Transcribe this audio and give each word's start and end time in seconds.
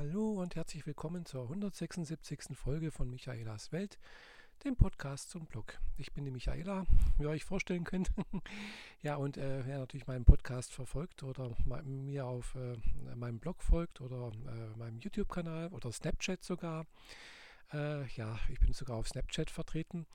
Hallo 0.00 0.40
und 0.40 0.56
herzlich 0.56 0.86
willkommen 0.86 1.26
zur 1.26 1.42
176. 1.42 2.56
Folge 2.56 2.90
von 2.90 3.10
Michaelas 3.10 3.70
Welt, 3.70 3.98
dem 4.64 4.74
Podcast 4.74 5.28
zum 5.28 5.44
Blog. 5.44 5.78
Ich 5.98 6.14
bin 6.14 6.24
die 6.24 6.30
Michaela, 6.30 6.86
wie 7.18 7.24
ihr 7.24 7.28
euch 7.28 7.44
vorstellen 7.44 7.84
könnt. 7.84 8.10
ja, 9.02 9.16
und 9.16 9.36
äh, 9.36 9.66
wer 9.66 9.78
natürlich 9.78 10.06
meinen 10.06 10.24
Podcast 10.24 10.72
verfolgt 10.72 11.22
oder 11.22 11.54
mir 11.84 12.24
auf 12.24 12.54
äh, 12.54 12.78
meinem 13.14 13.40
Blog 13.40 13.62
folgt 13.62 14.00
oder 14.00 14.32
äh, 14.46 14.78
meinem 14.78 15.00
YouTube-Kanal 15.00 15.68
oder 15.68 15.92
Snapchat 15.92 16.42
sogar, 16.44 16.86
äh, 17.74 18.06
ja, 18.14 18.38
ich 18.48 18.58
bin 18.58 18.72
sogar 18.72 18.96
auf 18.96 19.06
Snapchat 19.06 19.50
vertreten, 19.50 20.06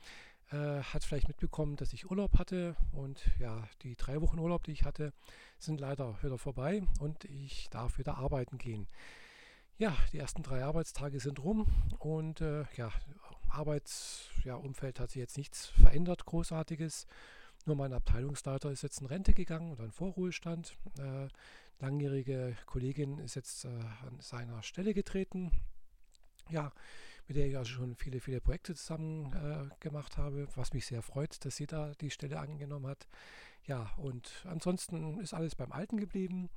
äh, 0.49 0.81
hat 0.81 1.03
vielleicht 1.03 1.27
mitbekommen, 1.27 1.75
dass 1.75 1.93
ich 1.93 2.09
Urlaub 2.09 2.39
hatte 2.39 2.75
und 2.91 3.23
ja, 3.37 3.67
die 3.83 3.95
drei 3.95 4.19
Wochen 4.19 4.39
Urlaub, 4.39 4.63
die 4.63 4.71
ich 4.71 4.83
hatte, 4.83 5.13
sind 5.59 5.79
leider 5.79 6.17
wieder 6.23 6.39
vorbei 6.39 6.81
und 6.99 7.25
ich 7.25 7.69
darf 7.69 7.99
wieder 7.99 8.17
arbeiten 8.17 8.57
gehen. 8.57 8.87
Ja, 9.77 9.93
die 10.13 10.19
ersten 10.19 10.41
drei 10.41 10.63
Arbeitstage 10.63 11.19
sind 11.19 11.43
rum 11.43 11.67
und 11.99 12.39
äh, 12.39 12.63
ja, 12.77 12.93
Arbeitsumfeld 13.49 14.97
ja, 14.97 15.03
hat 15.03 15.11
sich 15.11 15.19
jetzt 15.19 15.37
nichts 15.37 15.67
verändert, 15.67 16.25
großartiges. 16.25 17.07
Nur 17.65 17.75
mein 17.75 17.91
Abteilungsleiter 17.91 18.71
ist 18.71 18.83
jetzt 18.83 19.01
in 19.01 19.07
Rente 19.07 19.33
gegangen 19.33 19.73
oder 19.73 19.83
in 19.83 19.91
Vorruhestand. 19.91 20.77
Äh, 20.97 21.27
langjährige 21.79 22.55
Kollegin 22.67 23.17
ist 23.17 23.35
jetzt 23.35 23.65
äh, 23.65 23.67
an 23.67 24.17
seiner 24.21 24.63
Stelle 24.63 24.93
getreten. 24.93 25.51
Ja, 26.49 26.71
mit 27.27 27.35
der 27.35 27.47
ich 27.47 27.57
also 27.57 27.73
schon 27.73 27.95
viele, 27.95 28.21
viele 28.21 28.39
Projekte 28.39 28.75
zusammen 28.75 29.33
äh, 29.33 29.75
gemacht 29.81 30.17
habe, 30.17 30.47
was 30.55 30.71
mich 30.71 30.85
sehr 30.85 31.01
freut, 31.01 31.43
dass 31.43 31.57
sie 31.57 31.67
da 31.67 31.91
die 31.99 32.11
Stelle 32.11 32.39
angenommen 32.39 32.87
hat. 32.87 33.07
Ja, 33.65 33.91
und 33.97 34.45
ansonsten 34.45 35.19
ist 35.19 35.33
alles 35.33 35.55
beim 35.55 35.73
Alten 35.73 35.97
geblieben. 35.97 36.49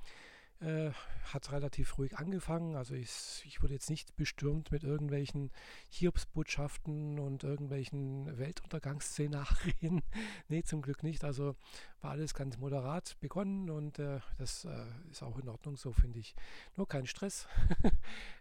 Äh, 0.60 0.90
hat 1.32 1.52
relativ 1.52 1.98
ruhig 1.98 2.18
angefangen. 2.18 2.74
Also 2.74 2.94
ich, 2.94 3.44
ich 3.44 3.62
wurde 3.62 3.74
jetzt 3.74 3.90
nicht 3.90 4.16
bestürmt 4.16 4.72
mit 4.72 4.82
irgendwelchen 4.82 5.52
Hiobsbotschaften 5.90 7.20
und 7.20 7.44
irgendwelchen 7.44 8.36
Weltuntergangsszenarien. 8.38 10.02
nee, 10.48 10.64
zum 10.64 10.82
Glück 10.82 11.04
nicht. 11.04 11.22
Also 11.22 11.54
war 12.00 12.10
alles 12.10 12.34
ganz 12.34 12.58
moderat 12.58 13.16
begonnen 13.20 13.70
und 13.70 14.00
äh, 14.00 14.18
das 14.38 14.64
äh, 14.64 14.84
ist 15.12 15.22
auch 15.22 15.38
in 15.38 15.48
Ordnung 15.48 15.76
so, 15.76 15.92
finde 15.92 16.18
ich. 16.18 16.34
Nur 16.76 16.88
kein 16.88 17.06
Stress. 17.06 17.46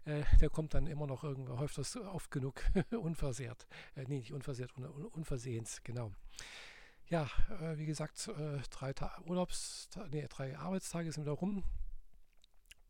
Äh, 0.04 0.22
der 0.40 0.48
kommt 0.48 0.72
dann 0.72 0.86
immer 0.86 1.06
noch 1.06 1.22
irgendwo, 1.22 1.58
häuft 1.58 1.76
das 1.76 1.94
oft 1.96 2.30
genug 2.30 2.62
unversehrt. 2.90 3.66
Äh, 3.94 4.04
nee, 4.08 4.18
nicht 4.20 4.32
unversehrt, 4.32 4.74
un, 4.78 4.86
unversehens, 4.86 5.82
genau. 5.84 6.12
Ja, 7.08 7.28
äh, 7.60 7.76
wie 7.76 7.84
gesagt, 7.84 8.30
drei 8.70 8.94
Ta 8.94 9.20
Urlaubs, 9.26 9.90
nee, 10.10 10.26
drei 10.30 10.56
Arbeitstage 10.56 11.12
sind 11.12 11.24
wieder 11.24 11.32
rum. 11.32 11.62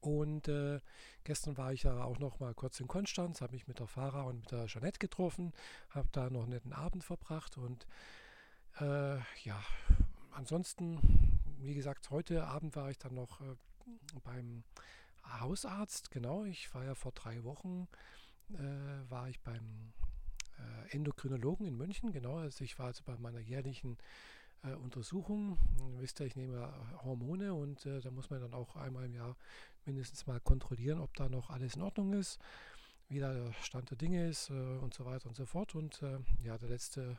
Und 0.00 0.48
äh, 0.48 0.80
gestern 1.24 1.56
war 1.56 1.72
ich 1.72 1.82
ja 1.82 2.04
auch 2.04 2.18
noch 2.18 2.38
mal 2.38 2.54
kurz 2.54 2.78
in 2.80 2.86
Konstanz, 2.86 3.40
habe 3.40 3.52
mich 3.52 3.66
mit 3.66 3.80
der 3.80 3.88
Fahrer 3.88 4.26
und 4.26 4.40
mit 4.40 4.52
der 4.52 4.66
Jeanette 4.66 4.98
getroffen, 4.98 5.52
habe 5.90 6.08
da 6.12 6.30
noch 6.30 6.42
einen 6.42 6.50
netten 6.50 6.72
Abend 6.72 7.02
verbracht 7.02 7.58
und 7.58 7.86
äh, 8.80 9.16
ja, 9.16 9.60
ansonsten, 10.30 11.40
wie 11.58 11.74
gesagt, 11.74 12.10
heute 12.10 12.46
Abend 12.46 12.76
war 12.76 12.90
ich 12.90 12.98
dann 12.98 13.14
noch 13.14 13.40
äh, 13.40 13.56
beim 14.22 14.62
Hausarzt, 15.40 16.10
genau, 16.12 16.44
ich 16.44 16.72
war 16.74 16.84
ja 16.84 16.94
vor 16.94 17.12
drei 17.12 17.42
Wochen, 17.42 17.88
äh, 18.54 19.10
war 19.10 19.28
ich 19.28 19.40
beim 19.40 19.92
äh, 20.58 20.94
Endokrinologen 20.94 21.66
in 21.66 21.76
München, 21.76 22.12
genau, 22.12 22.36
also 22.36 22.62
ich 22.62 22.78
war 22.78 22.86
also 22.86 23.02
bei 23.04 23.16
meiner 23.18 23.40
jährlichen 23.40 23.98
äh, 24.62 24.74
Untersuchung. 24.74 25.58
Ihr 25.92 26.00
wisst 26.00 26.18
ja, 26.20 26.26
ich 26.26 26.36
nehme 26.36 26.72
Hormone 27.04 27.54
und 27.54 27.84
äh, 27.86 28.00
da 28.00 28.10
muss 28.10 28.30
man 28.30 28.40
dann 28.40 28.54
auch 28.54 28.76
einmal 28.76 29.04
im 29.04 29.14
Jahr 29.14 29.36
mindestens 29.88 30.26
mal 30.26 30.40
kontrollieren, 30.40 31.00
ob 31.00 31.14
da 31.16 31.28
noch 31.28 31.50
alles 31.50 31.74
in 31.74 31.82
Ordnung 31.82 32.12
ist, 32.12 32.38
wie 33.08 33.18
der 33.18 33.52
Stand 33.62 33.90
der 33.90 33.96
Dinge 33.96 34.28
ist 34.28 34.50
äh, 34.50 34.52
und 34.52 34.94
so 34.94 35.04
weiter 35.04 35.28
und 35.28 35.34
so 35.34 35.46
fort. 35.46 35.74
Und 35.74 36.02
äh, 36.02 36.18
ja, 36.44 36.58
der 36.58 36.68
letzte 36.68 37.18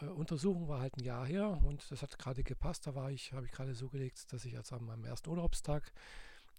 äh, 0.00 0.04
Untersuchung 0.06 0.68
war 0.68 0.80
halt 0.80 0.96
ein 0.96 1.04
Jahr 1.04 1.26
her 1.26 1.48
und 1.64 1.90
das 1.90 2.02
hat 2.02 2.18
gerade 2.18 2.42
gepasst. 2.42 2.86
Da 2.86 2.94
war 2.94 3.10
ich, 3.10 3.32
habe 3.32 3.46
ich 3.46 3.52
gerade 3.52 3.74
so 3.74 3.88
gelegt, 3.88 4.32
dass 4.32 4.44
ich 4.44 4.52
jetzt 4.52 4.72
an 4.72 4.84
meinem 4.84 5.04
ersten 5.04 5.30
Urlaubstag 5.30 5.92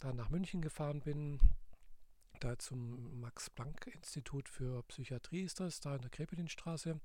dann 0.00 0.16
nach 0.16 0.30
München 0.30 0.60
gefahren 0.60 1.00
bin. 1.00 1.40
Da 2.40 2.56
zum 2.58 3.20
Max-Planck-Institut 3.20 4.48
für 4.48 4.82
Psychiatrie 4.84 5.42
ist 5.42 5.58
das, 5.58 5.80
da 5.80 5.96
in 5.96 6.02
der 6.02 6.10
Krepelin-Straße. 6.10 7.00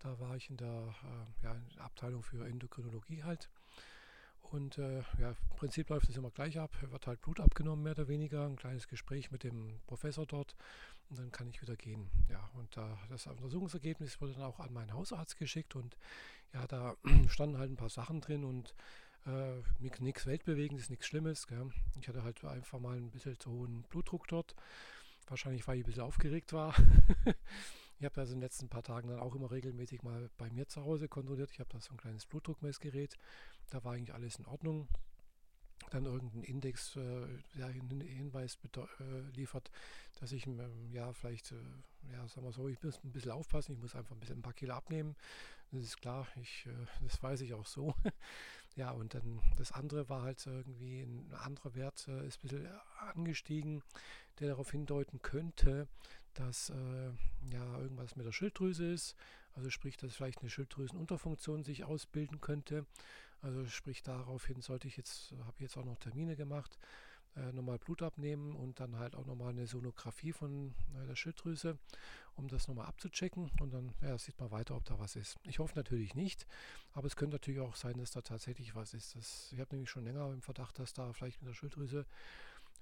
Da 0.00 0.18
war 0.18 0.36
ich 0.36 0.50
in 0.50 0.56
der 0.56 0.94
äh, 1.04 1.44
ja, 1.44 1.56
Abteilung 1.78 2.22
für 2.22 2.46
Endokrinologie 2.46 3.22
halt. 3.22 3.48
Und 4.52 4.76
äh, 4.76 5.02
ja, 5.18 5.30
im 5.30 5.56
Prinzip 5.56 5.88
läuft 5.88 6.10
es 6.10 6.16
immer 6.16 6.30
gleich 6.30 6.58
ab. 6.58 6.76
Wird 6.82 7.06
halt 7.06 7.22
Blut 7.22 7.40
abgenommen, 7.40 7.82
mehr 7.82 7.92
oder 7.92 8.06
weniger. 8.08 8.44
Ein 8.44 8.56
kleines 8.56 8.86
Gespräch 8.86 9.30
mit 9.30 9.44
dem 9.44 9.80
Professor 9.86 10.26
dort. 10.26 10.54
Und 11.08 11.18
dann 11.18 11.32
kann 11.32 11.48
ich 11.48 11.62
wieder 11.62 11.74
gehen. 11.74 12.10
Ja, 12.28 12.50
und 12.54 12.76
äh, 12.76 12.82
das 13.08 13.26
Untersuchungsergebnis 13.26 14.20
wurde 14.20 14.34
dann 14.34 14.42
auch 14.42 14.60
an 14.60 14.74
meinen 14.74 14.92
Hausarzt 14.92 15.38
geschickt. 15.38 15.74
Und 15.74 15.96
ja, 16.52 16.66
da 16.66 16.96
standen 17.28 17.56
halt 17.56 17.70
ein 17.70 17.76
paar 17.76 17.88
Sachen 17.88 18.20
drin 18.20 18.44
und 18.44 18.74
äh, 19.24 19.62
nichts 19.78 20.26
Weltbewegendes, 20.26 20.90
nichts 20.90 21.06
Schlimmes. 21.06 21.46
Gell. 21.46 21.70
Ich 21.98 22.08
hatte 22.08 22.22
halt 22.22 22.44
einfach 22.44 22.78
mal 22.78 22.98
ein 22.98 23.10
bisschen 23.10 23.40
zu 23.40 23.50
hohen 23.50 23.84
Blutdruck 23.84 24.28
dort. 24.28 24.54
Wahrscheinlich, 25.28 25.66
weil 25.66 25.78
ich 25.78 25.84
ein 25.84 25.86
bisschen 25.86 26.02
aufgeregt 26.02 26.52
war. 26.52 26.74
ich 27.98 28.04
habe 28.04 28.20
also 28.20 28.34
in 28.34 28.40
den 28.40 28.44
letzten 28.44 28.68
paar 28.68 28.82
Tagen 28.82 29.08
dann 29.08 29.20
auch 29.20 29.34
immer 29.34 29.50
regelmäßig 29.50 30.02
mal 30.02 30.28
bei 30.36 30.50
mir 30.50 30.68
zu 30.68 30.84
Hause 30.84 31.08
kontrolliert. 31.08 31.50
Ich 31.52 31.60
habe 31.60 31.70
da 31.72 31.80
so 31.80 31.92
ein 31.92 31.96
kleines 31.96 32.26
Blutdruckmessgerät. 32.26 33.16
Da 33.72 33.82
war 33.84 33.94
eigentlich 33.94 34.12
alles 34.12 34.36
in 34.36 34.44
Ordnung. 34.44 34.86
Dann 35.90 36.04
irgendein 36.04 36.42
Index, 36.42 36.94
äh, 36.96 37.26
der 37.56 37.66
einen 37.66 38.02
Hinweis 38.02 38.58
äh, 39.00 39.20
liefert, 39.34 39.70
dass 40.20 40.32
ich 40.32 40.46
ähm, 40.46 40.92
ja 40.92 41.12
vielleicht, 41.14 41.52
äh, 41.52 42.12
ja, 42.12 42.28
sagen 42.28 42.46
wir 42.46 42.52
so, 42.52 42.68
ich 42.68 42.82
muss 42.82 43.02
ein 43.02 43.12
bisschen 43.12 43.30
aufpassen, 43.30 43.72
ich 43.72 43.78
muss 43.80 43.94
einfach 43.94 44.14
ein 44.14 44.20
bisschen 44.20 44.38
ein 44.38 44.42
paar 44.42 44.52
Kilo 44.52 44.74
abnehmen. 44.74 45.16
Das 45.70 45.84
ist 45.84 46.02
klar, 46.02 46.28
ich, 46.36 46.66
äh, 46.66 46.86
das 47.02 47.22
weiß 47.22 47.40
ich 47.40 47.54
auch 47.54 47.64
so. 47.64 47.94
ja, 48.76 48.90
und 48.90 49.14
dann 49.14 49.40
das 49.56 49.72
andere 49.72 50.06
war 50.10 50.20
halt 50.20 50.46
irgendwie 50.46 51.00
ein 51.00 51.32
anderer 51.32 51.74
Wert, 51.74 52.06
äh, 52.08 52.26
ist 52.26 52.40
ein 52.40 52.48
bisschen 52.48 52.68
angestiegen, 53.14 53.82
der 54.38 54.48
darauf 54.48 54.70
hindeuten 54.70 55.22
könnte, 55.22 55.88
dass 56.34 56.68
äh, 56.68 57.10
ja 57.50 57.78
irgendwas 57.78 58.16
mit 58.16 58.26
der 58.26 58.32
Schilddrüse 58.32 58.84
ist. 58.92 59.16
Also 59.54 59.70
sprich, 59.70 59.96
dass 59.96 60.14
vielleicht 60.14 60.40
eine 60.40 60.50
Schilddrüsenunterfunktion 60.50 61.64
sich 61.64 61.84
ausbilden 61.84 62.42
könnte. 62.42 62.86
Also 63.42 63.66
sprich 63.66 64.02
daraufhin 64.02 64.60
sollte 64.60 64.88
ich 64.88 64.96
jetzt, 64.96 65.32
habe 65.32 65.54
ich 65.56 65.62
jetzt 65.62 65.76
auch 65.76 65.84
noch 65.84 65.98
Termine 65.98 66.36
gemacht, 66.36 66.78
äh, 67.36 67.52
nochmal 67.52 67.78
Blut 67.78 68.02
abnehmen 68.02 68.54
und 68.54 68.78
dann 68.78 68.96
halt 68.98 69.16
auch 69.16 69.26
nochmal 69.26 69.50
eine 69.50 69.66
Sonographie 69.66 70.32
von 70.32 70.74
äh, 70.94 71.06
der 71.06 71.16
Schilddrüse, 71.16 71.78
um 72.36 72.46
das 72.48 72.68
nochmal 72.68 72.86
abzuchecken 72.86 73.50
und 73.60 73.72
dann 73.72 73.94
ja, 74.00 74.16
sieht 74.16 74.38
man 74.38 74.50
weiter, 74.50 74.76
ob 74.76 74.84
da 74.84 74.98
was 74.98 75.16
ist. 75.16 75.38
Ich 75.42 75.58
hoffe 75.58 75.74
natürlich 75.74 76.14
nicht, 76.14 76.46
aber 76.92 77.06
es 77.06 77.16
könnte 77.16 77.34
natürlich 77.34 77.60
auch 77.60 77.74
sein, 77.74 77.98
dass 77.98 78.12
da 78.12 78.20
tatsächlich 78.20 78.74
was 78.74 78.94
ist. 78.94 79.16
Das, 79.16 79.50
ich 79.52 79.58
habe 79.58 79.74
nämlich 79.74 79.90
schon 79.90 80.04
länger 80.04 80.30
im 80.32 80.42
Verdacht, 80.42 80.78
dass 80.78 80.92
da 80.92 81.12
vielleicht 81.12 81.40
mit 81.42 81.48
der 81.48 81.54
Schilddrüse 81.54 82.06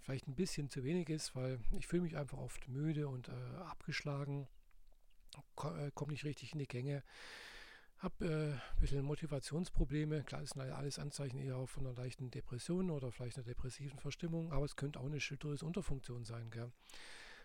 vielleicht 0.01 0.29
ein 0.29 0.35
bisschen 0.35 0.69
zu 0.69 0.85
wenig 0.85 1.09
ist, 1.09 1.35
weil 1.37 1.61
ich 1.79 1.87
fühle 1.87 2.03
mich 2.03 2.17
einfach 2.17 2.39
oft 2.39 2.69
müde 2.69 3.09
und 3.09 3.29
äh, 3.29 3.33
abgeschlagen, 3.65 4.47
äh, 5.63 5.91
komme 5.95 6.13
nicht 6.13 6.25
richtig 6.25 6.53
in 6.53 6.59
die 6.59 6.67
Gänge 6.67 7.03
habe 8.01 8.25
äh, 8.25 8.53
ein 8.53 8.81
bisschen 8.81 9.05
Motivationsprobleme. 9.05 10.25
Klar, 10.25 10.41
das 10.41 10.51
sind 10.51 10.63
alles 10.63 10.99
Anzeichen 10.99 11.39
eher 11.39 11.67
von 11.67 11.87
einer 11.87 11.95
leichten 11.95 12.31
Depression 12.31 12.91
oder 12.91 13.13
vielleicht 13.13 13.37
einer 13.37 13.45
depressiven 13.45 13.99
Verstimmung, 13.99 14.53
aber 14.53 14.65
es 14.65 14.77
könnte 14.77 15.01
auch 15.01 15.07
eine 15.07 15.21
Schilddrüsenunterfunktion 15.21 16.25
sein. 16.25 16.51
Gell? 16.51 16.73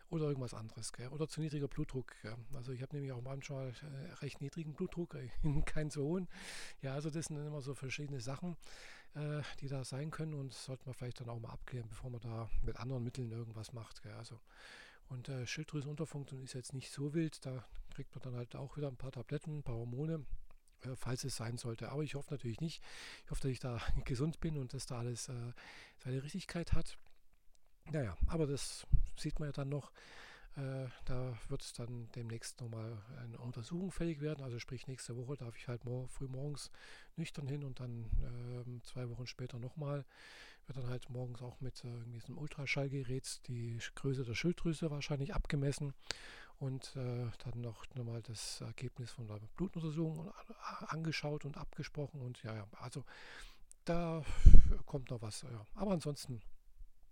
Oder 0.10 0.26
irgendwas 0.26 0.54
anderes. 0.54 0.94
Gell? 0.94 1.10
Oder 1.10 1.28
zu 1.28 1.42
niedriger 1.42 1.68
Blutdruck. 1.68 2.14
Gell? 2.22 2.38
Also 2.54 2.72
ich 2.72 2.82
habe 2.82 2.96
nämlich 2.96 3.12
auch 3.12 3.22
manchmal 3.22 3.70
äh, 3.70 4.14
recht 4.22 4.40
niedrigen 4.40 4.74
Blutdruck, 4.74 5.16
äh, 5.16 5.30
keinen 5.66 5.90
so 5.90 6.04
hohen. 6.04 6.30
Ja, 6.82 6.94
also 6.94 7.10
das 7.10 7.26
sind 7.26 7.38
immer 7.38 7.62
so 7.62 7.76
verschiedene 7.76 8.22
Sachen, 8.22 8.56
äh, 9.16 9.42
die 9.60 9.68
da 9.68 9.84
sein 9.84 10.10
können 10.10 10.34
und 10.34 10.54
sollte 10.54 10.86
man 10.86 10.94
vielleicht 10.94 11.20
dann 11.20 11.30
auch 11.30 11.40
mal 11.40 11.52
abklären, 11.52 11.90
bevor 11.90 12.10
man 12.12 12.22
da 12.22 12.50
mit 12.62 12.78
anderen 12.78 13.04
Mitteln 13.04 13.30
irgendwas 13.30 13.74
macht. 13.74 14.04
Gell? 14.04 14.14
Also 14.14 14.40
und 15.10 15.28
äh, 15.28 15.46
Schilddrüsenunterfunktion 15.46 16.44
ist 16.44 16.54
jetzt 16.54 16.74
nicht 16.74 16.92
so 16.92 17.14
wild, 17.14 17.46
da 17.46 17.64
kriegt 17.94 18.16
man 18.16 18.24
dann 18.24 18.36
halt 18.36 18.56
auch 18.56 18.76
wieder 18.78 18.88
ein 18.88 18.98
paar 18.98 19.12
Tabletten, 19.12 19.60
ein 19.60 19.64
paar 19.64 19.76
Hormone 19.76 20.26
falls 20.96 21.24
es 21.24 21.36
sein 21.36 21.58
sollte. 21.58 21.90
Aber 21.90 22.04
ich 22.04 22.16
hoffe 22.16 22.34
natürlich 22.34 22.62
nicht. 22.62 22.82
Ich 23.24 23.32
hoffe, 23.32 23.42
dass 23.42 23.52
ich 23.52 23.60
da 23.60 23.80
gesund 24.06 24.40
bin 24.40 24.58
und 24.58 24.74
dass 24.74 24.86
da 24.86 25.00
alles 25.00 25.30
äh, 25.30 25.34
seine 26.04 26.24
Richtigkeit 26.24 26.74
hat. 26.74 26.98
Naja, 27.92 28.18
aber 28.28 28.48
das 28.48 28.88
sieht 29.18 29.40
man 29.40 29.50
ja 29.50 29.54
dann 29.54 29.70
noch. 29.70 29.92
Äh, 30.58 30.88
da 31.04 31.38
wird 31.50 31.62
es 31.64 31.74
dann 31.74 32.10
demnächst 32.16 32.62
nochmal 32.62 32.98
eine 33.22 33.38
Untersuchung 33.40 33.92
fällig 33.92 34.22
werden. 34.22 34.44
Also 34.44 34.58
sprich, 34.58 34.88
nächste 34.88 35.18
Woche 35.18 35.36
darf 35.36 35.58
ich 35.58 35.68
halt 35.68 35.84
mor 35.84 36.08
früh 36.08 36.28
morgens 36.28 36.72
nüchtern 37.18 37.48
hin 37.48 37.64
und 37.64 37.80
dann 37.80 38.06
äh, 38.24 38.82
zwei 38.84 39.10
Wochen 39.10 39.28
später 39.28 39.60
nochmal. 39.60 40.06
Wird 40.68 40.78
dann 40.78 40.90
halt 40.90 41.10
morgens 41.10 41.42
auch 41.42 41.60
mit 41.60 41.84
äh, 41.84 42.10
diesem 42.12 42.38
Ultraschallgerät 42.38 43.42
die 43.48 43.78
Größe 43.96 44.24
der 44.24 44.34
Schilddrüse 44.34 44.90
wahrscheinlich 44.90 45.36
abgemessen 45.36 45.94
und 46.60 46.96
äh, 46.96 47.30
dann 47.44 47.62
noch 47.62 47.86
nochmal 47.96 48.22
das 48.22 48.62
Ergebnis 48.62 49.12
von 49.12 49.28
der 49.28 49.40
Blutuntersuchung 49.56 50.32
angeschaut 50.88 51.46
und 51.46 51.58
abgesprochen 51.58 52.22
und 52.22 52.42
ja, 52.44 52.56
ja, 52.56 52.68
also 52.80 53.04
da 53.84 54.24
kommt 54.86 55.12
noch 55.12 55.22
was. 55.22 55.44
Ja. 55.44 55.66
Aber 55.76 55.92
ansonsten 55.92 56.42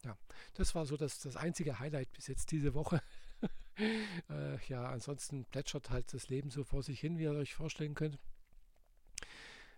ja, 0.04 0.18
das 0.56 0.75
war 0.75 0.86
so 0.86 0.98
das, 0.98 1.19
das 1.19 1.36
einzige 1.36 1.80
Highlight 1.80 2.12
bis 2.12 2.28
jetzt 2.28 2.51
diese 2.51 2.74
Woche. 2.74 3.01
äh, 4.30 4.57
ja, 4.68 4.86
ansonsten 4.90 5.46
plätschert 5.46 5.89
halt 5.89 6.13
das 6.13 6.30
Leben 6.30 6.50
so 6.50 6.63
vor 6.63 6.84
sich 6.84 7.00
hin, 7.00 7.18
wie 7.18 7.24
ihr 7.24 7.31
euch 7.31 7.56
vorstellen 7.56 7.94
könnt. 7.94 8.19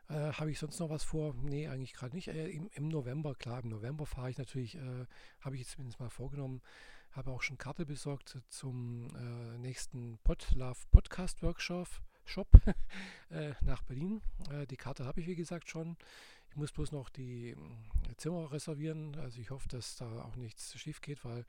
Äh, 0.10 0.34
Habe 0.34 0.52
ich 0.52 0.60
sonst 0.60 0.80
noch 0.80 0.90
was 0.90 1.04
vor? 1.04 1.36
Nee, 1.36 1.68
eigentlich 1.68 1.94
gerade 1.94 2.16
nicht. 2.16 2.28
Äh, 2.28 2.50
im, 2.50 2.70
im, 2.74 2.88
November, 2.88 3.36
klar, 3.36 3.62
im 3.64 3.70
November 3.70 4.06
fahre 4.06 4.30
ich 4.30 4.38
natürlich, 4.38 4.76
äh, 4.76 5.06
habe 5.42 5.56
ich 5.56 5.62
jetzt 5.62 5.72
zumindest 5.72 6.00
mal 6.00 6.10
vorgenommen, 6.10 6.62
habe 7.16 7.32
auch 7.32 7.42
schon 7.42 7.58
Karte 7.58 7.86
besorgt 7.86 8.38
zum 8.50 9.08
äh, 9.16 9.58
nächsten 9.58 10.18
Podlove 10.24 10.80
Podcast 10.92 11.42
Workshop 11.42 11.88
Shop 12.26 12.48
äh, 13.30 13.54
nach 13.62 13.84
Berlin. 13.84 14.22
Äh, 14.52 14.68
die 14.68 14.76
Karte 14.76 15.06
habe 15.06 15.22
ich, 15.22 15.28
wie 15.28 15.36
gesagt, 15.36 15.70
schon. 15.70 15.96
Ich 16.50 16.56
muss 16.56 16.72
bloß 16.72 16.92
noch 16.92 17.10
die 17.10 17.56
Zimmer 18.18 18.52
reservieren. 18.52 19.16
Also 19.16 19.40
ich 19.40 19.50
hoffe, 19.50 19.68
dass 19.70 19.96
da 19.96 20.24
auch 20.24 20.36
nichts 20.36 20.78
schief 20.80 21.02
geht, 21.02 21.24
weil 21.24 21.46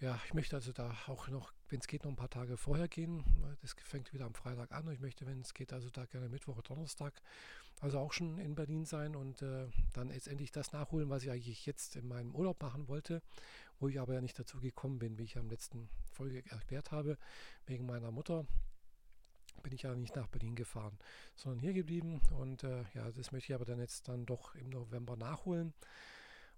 ja, 0.00 0.20
ich 0.26 0.34
möchte 0.34 0.56
also 0.56 0.72
da 0.72 0.96
auch 1.06 1.28
noch, 1.28 1.52
wenn 1.68 1.80
es 1.80 1.86
geht, 1.86 2.04
noch 2.04 2.10
ein 2.10 2.16
paar 2.16 2.30
Tage 2.30 2.56
vorher 2.56 2.88
gehen. 2.88 3.24
Das 3.62 3.74
fängt 3.84 4.12
wieder 4.12 4.26
am 4.26 4.34
Freitag 4.34 4.72
an. 4.72 4.90
Ich 4.92 5.00
möchte, 5.00 5.24
wenn 5.26 5.40
es 5.40 5.54
geht, 5.54 5.72
also 5.72 5.88
da 5.90 6.04
gerne 6.06 6.28
Mittwoch 6.28 6.56
oder 6.58 6.74
Donnerstag, 6.74 7.14
also 7.80 7.98
auch 7.98 8.12
schon 8.12 8.38
in 8.38 8.54
Berlin 8.54 8.84
sein 8.84 9.14
und 9.14 9.42
äh, 9.42 9.66
dann 9.92 10.08
letztendlich 10.08 10.52
das 10.52 10.72
nachholen, 10.72 11.10
was 11.10 11.22
ich 11.22 11.30
eigentlich 11.30 11.66
jetzt 11.66 11.96
in 11.96 12.08
meinem 12.08 12.34
Urlaub 12.34 12.62
machen 12.62 12.88
wollte, 12.88 13.22
wo 13.78 13.88
ich 13.88 14.00
aber 14.00 14.14
ja 14.14 14.20
nicht 14.20 14.38
dazu 14.38 14.60
gekommen 14.60 14.98
bin, 14.98 15.18
wie 15.18 15.24
ich 15.24 15.36
am 15.36 15.50
letzten 15.50 15.88
Folge 16.12 16.42
erklärt 16.50 16.92
habe, 16.92 17.18
wegen 17.66 17.86
meiner 17.86 18.10
Mutter 18.10 18.46
bin 19.62 19.72
ich 19.72 19.82
ja 19.82 19.94
nicht 19.94 20.16
nach 20.16 20.26
Berlin 20.26 20.54
gefahren, 20.56 20.98
sondern 21.34 21.60
hier 21.60 21.72
geblieben 21.72 22.20
und 22.38 22.64
äh, 22.64 22.84
ja, 22.94 23.10
das 23.10 23.32
möchte 23.32 23.52
ich 23.52 23.54
aber 23.54 23.64
dann 23.64 23.78
jetzt 23.78 24.08
dann 24.08 24.26
doch 24.26 24.54
im 24.54 24.68
November 24.70 25.16
nachholen. 25.16 25.72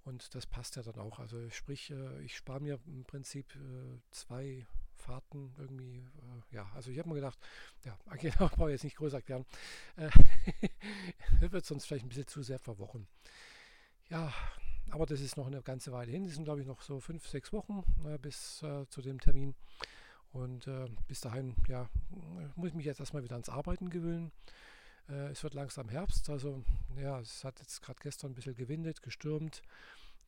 Und 0.04 0.36
das 0.36 0.46
passt 0.46 0.76
ja 0.76 0.82
dann 0.82 0.98
auch. 1.00 1.18
Also 1.18 1.50
sprich, 1.50 1.90
äh, 1.90 2.22
ich 2.22 2.36
spare 2.36 2.60
mir 2.60 2.78
im 2.86 3.04
Prinzip 3.04 3.54
äh, 3.56 3.98
zwei 4.12 4.64
Fahrten 4.96 5.54
irgendwie. 5.58 5.98
Äh, 5.98 6.56
ja, 6.56 6.70
also 6.74 6.90
ich 6.90 6.98
habe 6.98 7.08
mir 7.08 7.16
gedacht, 7.16 7.38
ja, 7.84 7.96
genau, 8.20 8.48
brauche 8.48 8.70
ich 8.70 8.74
jetzt 8.74 8.84
nicht 8.84 8.96
größer 8.96 9.18
erklären. 9.18 9.46
das 9.96 11.52
wird 11.52 11.64
sonst 11.64 11.86
vielleicht 11.86 12.04
ein 12.04 12.08
bisschen 12.08 12.26
zu 12.26 12.42
sehr 12.42 12.58
verwochen. 12.58 13.06
Ja, 14.08 14.32
aber 14.90 15.06
das 15.06 15.20
ist 15.20 15.36
noch 15.36 15.46
eine 15.46 15.62
ganze 15.62 15.92
Weile 15.92 16.12
hin. 16.12 16.24
Das 16.24 16.34
sind, 16.34 16.44
glaube 16.44 16.60
ich, 16.60 16.66
noch 16.66 16.82
so 16.82 17.00
fünf, 17.00 17.26
sechs 17.26 17.52
Wochen 17.52 17.82
bis 18.22 18.58
zu 18.58 19.02
dem 19.02 19.20
Termin. 19.20 19.56
Und 20.32 20.68
bis 21.08 21.22
dahin, 21.22 21.56
ja, 21.66 21.88
muss 22.54 22.68
ich 22.68 22.74
mich 22.74 22.86
jetzt 22.86 23.00
erstmal 23.00 23.24
wieder 23.24 23.34
ans 23.34 23.48
Arbeiten 23.48 23.90
gewöhnen. 23.90 24.30
es 25.08 25.42
wird 25.42 25.54
langsam 25.54 25.88
Herbst, 25.88 26.30
also 26.30 26.62
ja, 26.96 27.18
es 27.18 27.42
hat 27.42 27.58
jetzt 27.58 27.82
gerade 27.82 27.98
gestern 28.00 28.30
ein 28.30 28.34
bisschen 28.34 28.54
gewindet, 28.54 29.02
gestürmt 29.02 29.60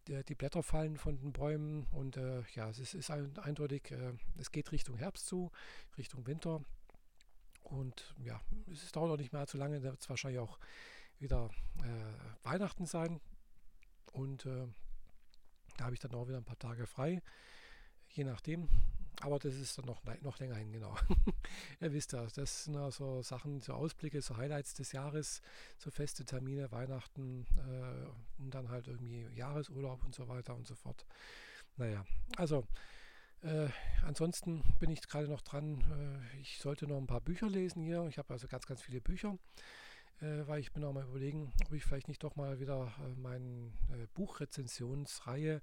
die 0.08 0.34
Blätter 0.34 0.62
fallen 0.62 0.96
von 0.96 1.16
den 1.18 1.32
Bäumen 1.32 1.86
und 1.92 2.16
äh, 2.16 2.42
ja, 2.54 2.68
es 2.70 2.78
ist, 2.78 2.94
ist 2.94 3.10
ein, 3.10 3.36
eindeutig, 3.38 3.90
äh, 3.90 4.12
es 4.38 4.50
geht 4.50 4.72
Richtung 4.72 4.96
Herbst 4.96 5.26
zu, 5.26 5.50
Richtung 5.96 6.26
Winter. 6.26 6.62
Und 7.62 8.14
ja, 8.24 8.40
es 8.72 8.90
dauert 8.92 9.12
auch 9.12 9.16
nicht 9.18 9.32
mehr 9.32 9.40
allzu 9.40 9.58
lange, 9.58 9.80
da 9.80 9.90
wird 9.90 10.00
es 10.00 10.08
wahrscheinlich 10.08 10.40
auch 10.40 10.58
wieder 11.18 11.50
äh, 11.82 12.46
Weihnachten 12.46 12.86
sein. 12.86 13.20
Und 14.12 14.46
äh, 14.46 14.66
da 15.76 15.84
habe 15.84 15.94
ich 15.94 16.00
dann 16.00 16.14
auch 16.14 16.28
wieder 16.28 16.38
ein 16.38 16.44
paar 16.44 16.58
Tage 16.58 16.86
frei, 16.86 17.22
je 18.08 18.24
nachdem. 18.24 18.68
Aber 19.20 19.38
das 19.38 19.54
ist 19.54 19.76
dann 19.76 19.84
noch, 19.84 20.02
noch 20.22 20.38
länger 20.38 20.56
hin, 20.56 20.72
genau. 20.72 20.96
Ihr 21.80 21.92
wisst 21.92 22.12
ja, 22.12 22.26
das 22.34 22.64
sind 22.64 22.74
ja 22.74 22.90
so 22.90 23.22
Sachen, 23.22 23.60
so 23.60 23.72
Ausblicke, 23.72 24.20
so 24.20 24.36
Highlights 24.36 24.74
des 24.74 24.90
Jahres, 24.92 25.42
so 25.76 25.90
feste 25.90 26.24
Termine, 26.24 26.72
Weihnachten 26.72 27.46
äh, 27.56 28.42
und 28.42 28.52
dann 28.52 28.68
halt 28.68 28.88
irgendwie 28.88 29.26
Jahresurlaub 29.36 30.04
und 30.04 30.14
so 30.14 30.26
weiter 30.26 30.56
und 30.56 30.66
so 30.66 30.74
fort. 30.74 31.06
Naja, 31.76 32.04
also 32.36 32.64
äh, 33.42 33.68
ansonsten 34.04 34.64
bin 34.80 34.90
ich 34.90 35.06
gerade 35.06 35.28
noch 35.28 35.42
dran, 35.42 35.80
äh, 35.82 36.40
ich 36.40 36.58
sollte 36.58 36.88
noch 36.88 36.98
ein 36.98 37.06
paar 37.06 37.20
Bücher 37.20 37.48
lesen 37.48 37.84
hier. 37.84 38.06
Ich 38.08 38.18
habe 38.18 38.32
also 38.32 38.48
ganz, 38.48 38.66
ganz 38.66 38.82
viele 38.82 39.00
Bücher, 39.00 39.38
äh, 40.20 40.46
weil 40.46 40.58
ich 40.58 40.72
bin 40.72 40.82
auch 40.82 40.92
mal 40.92 41.04
überlegen, 41.04 41.52
ob 41.64 41.72
ich 41.72 41.84
vielleicht 41.84 42.08
nicht 42.08 42.24
doch 42.24 42.34
mal 42.34 42.58
wieder 42.58 42.92
äh, 42.98 43.20
meine 43.20 43.72
äh, 43.92 44.06
Buchrezensionsreihe 44.14 45.62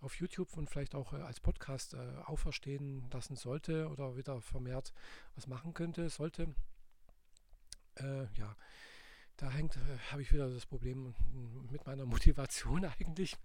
auf 0.00 0.14
YouTube 0.16 0.56
und 0.56 0.70
vielleicht 0.70 0.94
auch 0.94 1.12
äh, 1.12 1.16
als 1.16 1.40
Podcast 1.40 1.94
äh, 1.94 1.98
auferstehen 2.24 3.08
lassen 3.12 3.36
sollte 3.36 3.88
oder 3.88 4.16
wieder 4.16 4.40
vermehrt 4.40 4.92
was 5.34 5.46
machen 5.46 5.74
könnte, 5.74 6.08
sollte. 6.08 6.54
Äh, 7.96 8.26
ja, 8.34 8.56
da 9.36 9.50
hängt, 9.50 9.76
äh, 9.76 9.98
habe 10.10 10.22
ich 10.22 10.32
wieder 10.32 10.50
das 10.50 10.66
Problem 10.66 11.14
mit 11.70 11.86
meiner 11.86 12.06
Motivation 12.06 12.84
eigentlich. 12.98 13.36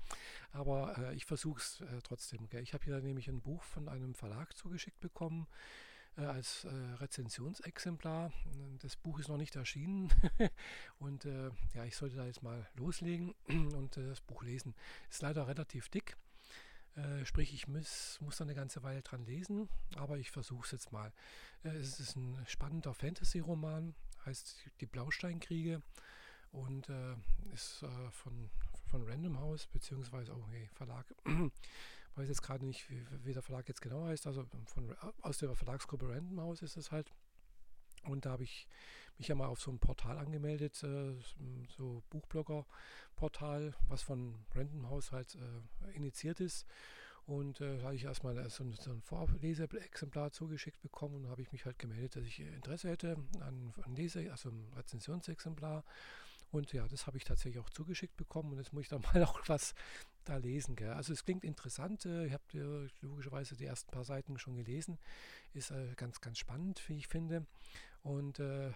Aber 0.51 0.97
äh, 0.97 1.15
ich 1.15 1.25
versuche 1.25 1.59
es 1.59 1.81
äh, 1.81 2.01
trotzdem. 2.03 2.47
Gell. 2.49 2.63
Ich 2.63 2.73
habe 2.73 2.83
hier 2.83 2.99
nämlich 2.99 3.29
ein 3.29 3.41
Buch 3.41 3.63
von 3.63 3.89
einem 3.89 4.13
Verlag 4.13 4.55
zugeschickt 4.55 4.99
bekommen 4.99 5.47
als 6.15 6.67
Rezensionsexemplar. 6.99 8.31
Das 8.83 8.95
Buch 8.95 9.17
ist 9.17 9.29
noch 9.29 9.37
nicht 9.37 9.55
erschienen 9.55 10.13
und 10.99 11.23
ja, 11.73 11.85
ich 11.85 11.95
sollte 11.95 12.17
da 12.17 12.27
jetzt 12.27 12.43
mal 12.43 12.69
loslegen 12.75 13.33
und 13.47 13.97
das 13.97 14.21
Buch 14.21 14.43
lesen. 14.43 14.75
Ist 15.09 15.23
leider 15.23 15.47
relativ 15.47 15.89
dick. 15.89 16.15
Äh, 16.95 17.25
sprich, 17.25 17.53
ich 17.53 17.67
muss, 17.67 18.19
muss 18.21 18.37
da 18.37 18.43
eine 18.43 18.53
ganze 18.53 18.83
Weile 18.83 19.01
dran 19.01 19.25
lesen, 19.25 19.67
aber 19.95 20.17
ich 20.17 20.29
versuche 20.29 20.65
es 20.65 20.71
jetzt 20.71 20.91
mal. 20.91 21.11
Äh, 21.63 21.69
es 21.69 21.99
ist 21.99 22.15
ein 22.15 22.37
spannender 22.45 22.93
Fantasy-Roman, 22.93 23.95
heißt 24.25 24.69
Die 24.79 24.85
Blausteinkriege 24.85 25.81
und 26.51 26.89
äh, 26.89 27.15
ist 27.53 27.83
äh, 27.83 28.11
von, 28.11 28.49
von 28.85 29.03
Random 29.03 29.39
House, 29.39 29.67
beziehungsweise 29.67 30.33
auch 30.33 30.47
okay, 30.47 30.69
Verlag. 30.73 31.05
weiß 32.15 32.27
jetzt 32.27 32.43
gerade 32.43 32.65
nicht, 32.65 32.89
wie, 32.91 33.03
wie, 33.23 33.33
der 33.33 33.41
Verlag 33.41 33.67
jetzt 33.67 33.81
genau 33.81 34.05
heißt, 34.05 34.27
also 34.27 34.45
von, 34.65 34.95
aus 35.21 35.39
der 35.39 35.55
Verlagsgruppe 35.55 36.09
Random 36.09 36.41
House 36.41 36.61
ist 36.61 36.77
es 36.77 36.91
halt. 36.91 37.11
Und 38.03 38.25
da 38.25 38.31
habe 38.31 38.43
ich 38.43 38.67
mich 39.17 39.27
ja 39.27 39.35
mal 39.35 39.47
auf 39.47 39.61
so 39.61 39.71
ein 39.71 39.79
Portal 39.79 40.17
angemeldet, 40.17 40.83
äh, 40.83 41.13
so 41.77 42.03
Buchblogger-Portal, 42.09 43.73
was 43.87 44.01
von 44.01 44.35
Random 44.53 44.89
House 44.89 45.11
halt 45.11 45.35
äh, 45.35 45.95
initiiert 45.95 46.39
ist. 46.39 46.65
Und 47.25 47.61
äh, 47.61 47.77
da 47.77 47.85
habe 47.85 47.95
ich 47.95 48.03
erstmal 48.03 48.49
so 48.49 48.63
ein, 48.63 48.73
so 48.73 48.91
ein 48.91 49.01
Vorleseexemplar 49.01 50.31
zugeschickt 50.31 50.81
bekommen 50.81 51.23
und 51.23 51.29
habe 51.29 51.41
ich 51.41 51.51
mich 51.53 51.65
halt 51.65 51.79
gemeldet, 51.79 52.17
dass 52.17 52.25
ich 52.25 52.41
Interesse 52.41 52.89
hätte 52.89 53.17
an, 53.39 53.73
an 53.83 53.95
Lese, 53.95 54.29
also 54.29 54.49
ein 54.49 54.67
Rezensionsexemplar. 54.75 55.85
Und 56.51 56.71
ja, 56.73 56.87
das 56.87 57.07
habe 57.07 57.17
ich 57.17 57.23
tatsächlich 57.23 57.63
auch 57.63 57.69
zugeschickt 57.69 58.15
bekommen 58.15 58.51
und 58.51 58.57
jetzt 58.59 58.73
muss 58.73 58.83
ich 58.83 58.89
da 58.89 58.99
mal 59.13 59.23
auch 59.23 59.41
was 59.47 59.73
da 60.25 60.37
lesen. 60.37 60.75
Gell? 60.75 60.91
Also 60.91 61.13
es 61.13 61.23
klingt 61.23 61.43
interessant. 61.43 62.05
Äh, 62.05 62.27
ich 62.27 62.33
habe 62.33 62.89
logischerweise 63.01 63.55
die 63.55 63.65
ersten 63.65 63.89
paar 63.89 64.03
Seiten 64.03 64.37
schon 64.37 64.55
gelesen. 64.55 64.99
Ist 65.53 65.71
äh, 65.71 65.93
ganz, 65.95 66.19
ganz 66.19 66.37
spannend, 66.37 66.81
wie 66.87 66.97
ich 66.97 67.07
finde. 67.07 67.45
Und 68.03 68.39
äh, 68.39 68.71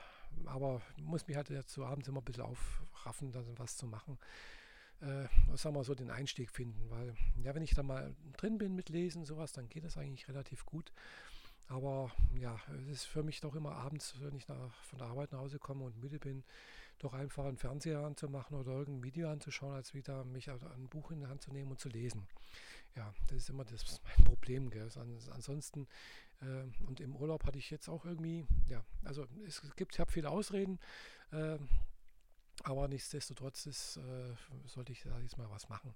aber 0.46 0.82
muss 0.98 1.28
mich 1.28 1.38
halt 1.38 1.50
dazu 1.50 1.86
abends 1.86 2.08
immer 2.08 2.22
ein 2.22 2.26
bisschen 2.26 2.44
aufraffen, 2.44 3.32
dann 3.32 3.58
was 3.58 3.78
zu 3.78 3.88
machen. 3.88 4.18
Äh, 5.00 5.28
sagen 5.56 5.76
wir 5.76 5.84
so, 5.84 5.94
den 5.94 6.10
Einstieg 6.10 6.50
finden. 6.52 6.90
Weil, 6.90 7.16
ja, 7.44 7.54
wenn 7.54 7.62
ich 7.62 7.76
da 7.76 7.84
mal 7.84 8.16
drin 8.38 8.58
bin 8.58 8.76
mit 8.76 8.90
Lesen, 8.90 9.26
sowas, 9.26 9.52
dann 9.52 9.70
geht 9.70 9.84
das 9.84 9.98
eigentlich 9.98 10.28
relativ 10.28 10.66
gut. 10.66 10.92
Aber 11.68 12.12
ja, 12.34 12.60
es 12.82 12.88
ist 12.88 13.06
für 13.06 13.24
mich 13.24 13.42
doch 13.42 13.54
immer 13.54 13.74
abends, 13.76 14.16
wenn 14.22 14.36
ich 14.36 14.48
nach, 14.48 14.74
von 14.84 15.00
der 15.00 15.10
Arbeit 15.10 15.34
nach 15.34 15.40
Hause 15.40 15.60
komme 15.60 15.84
und 15.84 16.02
müde 16.02 16.18
bin, 16.18 16.44
doch 17.00 17.14
einfach 17.14 17.46
einen 17.46 17.58
Fernseher 17.58 18.00
anzumachen 18.00 18.58
oder 18.58 18.72
irgendein 18.72 19.04
Video 19.04 19.30
anzuschauen, 19.30 19.76
als 19.76 19.94
wieder 19.94 20.24
mich 20.24 20.50
ein 20.50 20.88
Buch 20.90 21.12
in 21.12 21.20
die 21.20 21.28
Hand 21.28 21.42
zu 21.42 21.52
nehmen 21.52 21.72
und 21.72 21.80
zu 21.80 21.90
lesen. 21.90 22.26
Ja, 22.96 23.14
das 23.28 23.38
ist 23.38 23.50
immer 23.50 23.66
das 23.66 24.02
mein 24.04 24.26
Problem. 24.26 24.70
Gell. 24.72 24.90
Ansonsten 25.32 25.88
und 26.86 27.00
im 27.00 27.16
Urlaub 27.16 27.46
hatte 27.46 27.58
ich 27.58 27.70
jetzt 27.70 27.90
auch 27.90 28.06
irgendwie, 28.06 28.46
ja, 28.68 28.84
also 29.04 29.26
es 29.46 29.62
gibt, 29.76 29.96
ich 29.96 30.00
habe 30.00 30.12
viele 30.12 30.30
Ausreden, 30.30 30.80
äh, 31.32 31.58
aber 32.64 32.88
nichtsdestotrotz 32.88 33.66
ist, 33.66 33.98
äh, 33.98 34.36
sollte 34.66 34.92
ich 34.92 35.02
da 35.02 35.20
jetzt 35.20 35.38
mal 35.38 35.50
was 35.50 35.70
machen. 35.70 35.94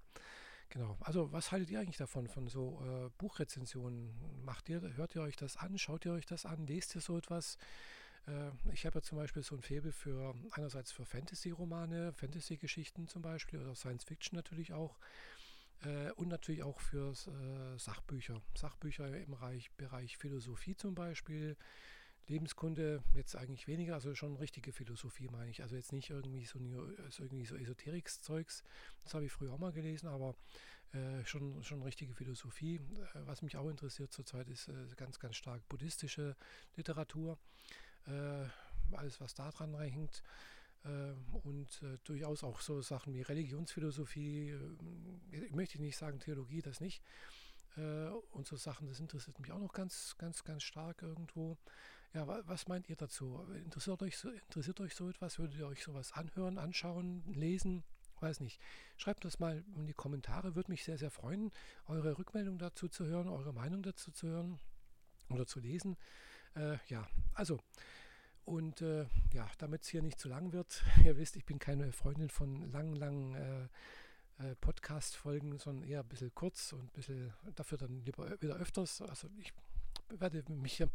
Genau. 0.68 0.96
Also 1.00 1.30
was 1.32 1.52
haltet 1.52 1.70
ihr 1.70 1.80
eigentlich 1.80 1.98
davon, 1.98 2.28
von 2.28 2.48
so 2.48 2.80
äh, 2.82 3.10
Buchrezensionen? 3.18 4.14
Macht 4.44 4.68
ihr, 4.68 4.80
hört 4.96 5.14
ihr 5.14 5.22
euch 5.22 5.36
das 5.36 5.56
an? 5.58 5.76
Schaut 5.76 6.06
ihr 6.06 6.12
euch 6.12 6.24
das 6.24 6.46
an? 6.46 6.66
Lest 6.66 6.94
ihr 6.94 7.02
so 7.02 7.18
etwas? 7.18 7.58
Äh, 8.26 8.50
ich 8.72 8.86
habe 8.86 8.98
ja 8.98 9.02
zum 9.02 9.18
Beispiel 9.18 9.42
so 9.42 9.54
ein 9.54 9.62
Faible 9.62 9.92
für 9.92 10.34
einerseits 10.52 10.90
für 10.90 11.04
Fantasy-Romane, 11.04 12.12
Fantasy-Geschichten 12.14 13.06
zum 13.06 13.22
Beispiel 13.22 13.60
oder 13.60 13.74
Science-Fiction 13.74 14.36
natürlich 14.36 14.72
auch 14.72 14.96
äh, 15.84 16.10
und 16.12 16.28
natürlich 16.28 16.62
auch 16.62 16.80
für 16.80 17.12
äh, 17.12 17.78
Sachbücher. 17.78 18.40
Sachbücher 18.56 19.16
im 19.16 19.30
Bereich, 19.30 19.70
Bereich 19.72 20.16
Philosophie 20.16 20.76
zum 20.76 20.94
Beispiel, 20.94 21.56
Lebenskunde 22.28 23.02
jetzt 23.14 23.36
eigentlich 23.36 23.66
weniger, 23.66 23.94
also 23.94 24.14
schon 24.14 24.36
richtige 24.36 24.72
Philosophie 24.72 25.28
meine 25.28 25.50
ich. 25.50 25.62
Also 25.62 25.76
jetzt 25.76 25.92
nicht 25.92 26.10
irgendwie 26.10 26.44
so, 26.44 26.58
irgendwie 26.58 27.44
so 27.44 27.56
Esoterikszeugs, 27.56 28.62
das 29.04 29.14
habe 29.14 29.24
ich 29.24 29.32
früher 29.32 29.52
auch 29.52 29.58
mal 29.58 29.72
gelesen, 29.72 30.08
aber 30.08 30.34
äh, 30.92 31.24
schon, 31.24 31.62
schon 31.64 31.82
richtige 31.82 32.14
Philosophie. 32.14 32.76
Äh, 32.76 33.26
was 33.26 33.42
mich 33.42 33.56
auch 33.56 33.68
interessiert 33.68 34.12
zurzeit 34.12 34.48
ist 34.48 34.68
äh, 34.68 34.86
ganz, 34.96 35.18
ganz 35.18 35.36
stark 35.36 35.66
buddhistische 35.68 36.36
Literatur. 36.76 37.38
Äh, 38.06 38.46
alles, 38.92 39.20
was 39.20 39.34
da 39.34 39.50
dran 39.50 39.76
hängt. 39.78 40.22
Äh, 40.84 41.12
und 41.46 41.82
äh, 41.82 41.98
durchaus 42.04 42.44
auch 42.44 42.60
so 42.60 42.80
Sachen 42.82 43.14
wie 43.14 43.22
Religionsphilosophie, 43.22 44.50
äh, 44.50 45.50
möchte 45.54 45.76
ich 45.76 45.80
nicht 45.80 45.96
sagen 45.96 46.18
Theologie, 46.18 46.62
das 46.62 46.80
nicht. 46.80 47.02
Äh, 47.76 48.08
und 48.30 48.46
so 48.46 48.56
Sachen, 48.56 48.86
das 48.88 49.00
interessiert 49.00 49.38
mich 49.38 49.52
auch 49.52 49.60
noch 49.60 49.72
ganz, 49.72 50.16
ganz, 50.18 50.44
ganz 50.44 50.62
stark 50.62 51.02
irgendwo. 51.02 51.56
Ja, 52.14 52.26
was 52.46 52.68
meint 52.68 52.90
ihr 52.90 52.96
dazu? 52.96 53.46
Interessiert 53.64 54.02
euch, 54.02 54.18
so, 54.18 54.28
interessiert 54.28 54.80
euch 54.80 54.94
so 54.94 55.08
etwas? 55.08 55.38
Würdet 55.38 55.58
ihr 55.58 55.66
euch 55.66 55.82
sowas 55.82 56.12
anhören, 56.12 56.58
anschauen, 56.58 57.22
lesen? 57.32 57.84
Weiß 58.20 58.40
nicht. 58.40 58.60
Schreibt 58.96 59.24
das 59.24 59.38
mal 59.38 59.64
in 59.76 59.86
die 59.86 59.94
Kommentare, 59.94 60.54
würde 60.54 60.70
mich 60.70 60.84
sehr, 60.84 60.98
sehr 60.98 61.10
freuen, 61.10 61.50
eure 61.86 62.18
Rückmeldung 62.18 62.58
dazu 62.58 62.88
zu 62.88 63.06
hören, 63.06 63.28
eure 63.28 63.54
Meinung 63.54 63.82
dazu 63.82 64.12
zu 64.12 64.28
hören 64.28 64.60
oder 65.30 65.46
zu 65.46 65.58
lesen. 65.58 65.96
Äh, 66.54 66.76
ja, 66.88 67.08
also, 67.32 67.58
und 68.44 68.82
äh, 68.82 69.06
ja, 69.32 69.48
damit 69.58 69.82
es 69.82 69.88
hier 69.88 70.02
nicht 70.02 70.18
zu 70.18 70.28
lang 70.28 70.52
wird, 70.52 70.82
ihr 71.04 71.16
wisst, 71.16 71.36
ich 71.36 71.44
bin 71.44 71.58
keine 71.58 71.92
Freundin 71.92 72.28
von 72.28 72.70
langen, 72.72 72.96
langen 72.96 73.34
äh, 73.34 73.68
äh, 74.38 74.56
Podcast-Folgen, 74.56 75.58
sondern 75.58 75.88
eher 75.88 76.00
ein 76.00 76.08
bisschen 76.08 76.34
kurz 76.34 76.72
und 76.72 76.84
ein 76.84 76.92
bisschen 76.92 77.32
dafür 77.54 77.78
dann 77.78 78.04
lieber 78.04 78.40
wieder 78.40 78.56
öfters. 78.56 79.00
Also 79.02 79.28
ich 79.38 79.52
werde 80.08 80.42
mich, 80.52 80.80
äh, 80.80 80.88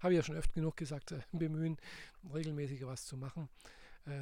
habe 0.00 0.14
ja 0.14 0.22
schon 0.22 0.36
öfter 0.36 0.54
genug 0.54 0.76
gesagt, 0.76 1.12
äh, 1.12 1.20
bemühen, 1.32 1.76
regelmäßiger 2.32 2.86
was 2.86 3.04
zu 3.04 3.16
machen. 3.16 3.48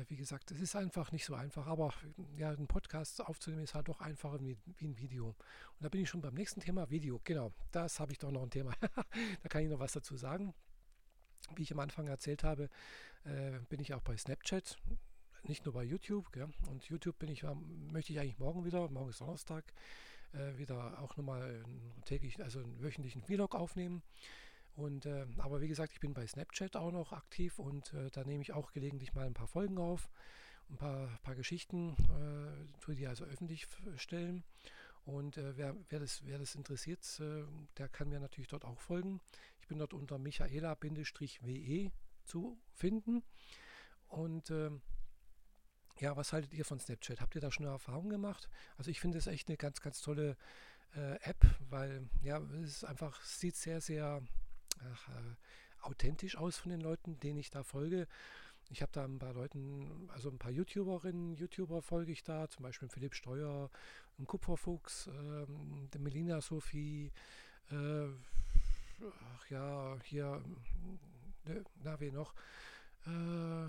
Wie 0.08 0.16
gesagt, 0.16 0.50
es 0.50 0.60
ist 0.60 0.74
einfach 0.74 1.12
nicht 1.12 1.24
so 1.24 1.36
einfach, 1.36 1.68
aber 1.68 1.94
ja, 2.36 2.50
einen 2.50 2.66
Podcast 2.66 3.20
aufzunehmen 3.20 3.62
ist 3.62 3.74
halt 3.76 3.86
doch 3.86 4.00
einfacher 4.00 4.40
wie, 4.40 4.56
wie 4.78 4.88
ein 4.88 4.98
Video. 4.98 5.28
Und 5.28 5.36
da 5.78 5.88
bin 5.88 6.00
ich 6.00 6.08
schon 6.08 6.20
beim 6.20 6.34
nächsten 6.34 6.60
Thema, 6.60 6.90
Video. 6.90 7.20
Genau, 7.22 7.52
das 7.70 8.00
habe 8.00 8.10
ich 8.10 8.18
doch 8.18 8.32
noch 8.32 8.42
ein 8.42 8.50
Thema. 8.50 8.72
da 8.80 9.48
kann 9.48 9.62
ich 9.62 9.70
noch 9.70 9.78
was 9.78 9.92
dazu 9.92 10.16
sagen. 10.16 10.54
Wie 11.54 11.62
ich 11.62 11.72
am 11.72 11.80
Anfang 11.80 12.06
erzählt 12.08 12.44
habe, 12.44 12.68
äh, 13.24 13.58
bin 13.68 13.80
ich 13.80 13.94
auch 13.94 14.02
bei 14.02 14.16
Snapchat, 14.16 14.76
nicht 15.44 15.64
nur 15.64 15.74
bei 15.74 15.84
YouTube. 15.84 16.32
Gell? 16.32 16.48
Und 16.68 16.84
YouTube 16.84 17.18
bin 17.18 17.30
ich, 17.30 17.44
möchte 17.92 18.12
ich 18.12 18.20
eigentlich 18.20 18.38
morgen 18.38 18.64
wieder, 18.64 18.88
morgen 18.88 19.10
ist 19.10 19.20
Donnerstag, 19.20 19.64
äh, 20.32 20.58
wieder 20.58 21.00
auch 21.00 21.16
nochmal 21.16 21.42
einen 21.42 22.02
täglichen, 22.04 22.42
also 22.42 22.60
einen 22.60 22.82
wöchentlichen 22.82 23.22
Vlog 23.22 23.54
aufnehmen. 23.54 24.02
Und, 24.74 25.06
äh, 25.06 25.26
aber 25.38 25.60
wie 25.60 25.68
gesagt, 25.68 25.92
ich 25.94 26.00
bin 26.00 26.12
bei 26.12 26.26
Snapchat 26.26 26.76
auch 26.76 26.92
noch 26.92 27.12
aktiv 27.12 27.58
und 27.58 27.94
äh, 27.94 28.10
da 28.10 28.24
nehme 28.24 28.42
ich 28.42 28.52
auch 28.52 28.72
gelegentlich 28.72 29.14
mal 29.14 29.24
ein 29.24 29.32
paar 29.32 29.46
Folgen 29.46 29.78
auf, 29.78 30.10
ein 30.68 30.76
paar, 30.76 31.08
paar 31.22 31.34
Geschichten, 31.34 31.96
äh, 32.10 32.80
tue 32.80 32.94
die 32.94 33.06
also 33.06 33.24
öffentlich 33.24 33.66
stellen. 33.96 34.44
Und 35.06 35.38
äh, 35.38 35.56
wer, 35.56 35.76
wer, 35.88 36.00
das, 36.00 36.26
wer 36.26 36.36
das 36.36 36.56
interessiert, 36.56 37.00
äh, 37.20 37.44
der 37.78 37.88
kann 37.88 38.08
mir 38.08 38.18
natürlich 38.18 38.48
dort 38.48 38.64
auch 38.64 38.80
folgen. 38.80 39.20
Ich 39.66 39.68
bin 39.68 39.78
dort 39.78 39.94
unter 39.94 40.16
Michaela-WE 40.16 41.90
zu 42.22 42.56
finden. 42.72 43.24
Und 44.06 44.48
ähm, 44.52 44.80
ja, 45.98 46.16
was 46.16 46.32
haltet 46.32 46.54
ihr 46.54 46.64
von 46.64 46.78
Snapchat? 46.78 47.20
Habt 47.20 47.34
ihr 47.34 47.40
da 47.40 47.50
schon 47.50 47.66
eine 47.66 47.72
Erfahrung 47.72 48.08
gemacht? 48.08 48.48
Also 48.76 48.92
ich 48.92 49.00
finde 49.00 49.18
es 49.18 49.26
echt 49.26 49.48
eine 49.48 49.56
ganz, 49.56 49.80
ganz 49.80 50.00
tolle 50.00 50.36
äh, 50.94 51.16
App, 51.22 51.44
weil 51.68 52.08
ja, 52.22 52.38
es 52.62 52.84
einfach 52.84 53.20
sieht 53.24 53.56
sehr, 53.56 53.80
sehr 53.80 54.22
ach, 54.88 55.08
äh, 55.08 55.82
authentisch 55.82 56.36
aus 56.36 56.58
von 56.58 56.70
den 56.70 56.80
Leuten, 56.80 57.18
denen 57.18 57.40
ich 57.40 57.50
da 57.50 57.64
folge. 57.64 58.06
Ich 58.70 58.82
habe 58.82 58.92
da 58.92 59.04
ein 59.04 59.18
paar 59.18 59.34
Leuten, 59.34 60.08
also 60.12 60.30
ein 60.30 60.38
paar 60.38 60.52
YouTuberinnen, 60.52 61.34
YouTuber 61.34 61.82
folge 61.82 62.12
ich 62.12 62.22
da, 62.22 62.48
zum 62.48 62.62
Beispiel 62.62 62.88
Philipp 62.88 63.16
Steuer, 63.16 63.68
ein 64.16 64.28
Kupferfuchs, 64.28 65.10
der 65.92 66.00
Melina 66.00 66.40
Sophie, 66.40 67.10
äh, 67.72 68.06
ach 69.00 69.50
ja, 69.50 69.96
hier, 70.04 70.42
ne, 71.44 71.64
na, 71.82 72.00
wie 72.00 72.10
noch, 72.10 72.34
äh, 73.06 73.66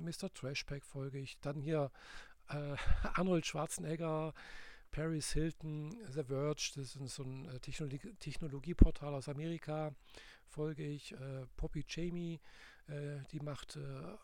Mr. 0.00 0.32
Trashpack 0.32 0.84
folge 0.84 1.18
ich, 1.18 1.38
dann 1.40 1.60
hier 1.60 1.90
äh, 2.48 2.76
Arnold 3.14 3.46
Schwarzenegger, 3.46 4.34
Paris 4.90 5.32
Hilton, 5.32 5.96
The 6.12 6.24
Verge, 6.24 6.72
das 6.76 6.96
ist 6.96 7.14
so 7.14 7.24
ein 7.24 7.48
äh, 7.48 7.58
Technologie 7.60 8.14
Technologieportal 8.20 9.14
aus 9.14 9.28
Amerika, 9.28 9.94
folge 10.48 10.84
ich, 10.84 11.12
äh, 11.12 11.46
Poppy 11.56 11.84
Jamie, 11.88 12.40
äh, 12.86 13.18
die 13.32 13.40
macht 13.40 13.76
äh, 13.76 14.16